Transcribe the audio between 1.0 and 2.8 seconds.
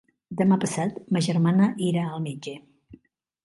ma germana irà al metge.